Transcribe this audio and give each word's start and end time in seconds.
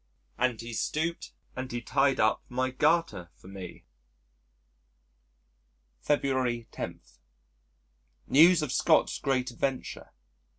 And 0.35 0.59
he 0.61 0.73
stooped 0.73 1.31
and 1.55 1.71
he 1.71 1.79
tied 1.79 2.19
up 2.19 2.43
my 2.49 2.71
garter 2.71 3.29
for 3.35 3.47
me." 3.47 3.85
February 5.99 6.67
10. 6.71 7.01
News 8.25 8.63
of 8.63 8.71
Scott's 8.71 9.19
great 9.19 9.51
adventure! 9.51 10.11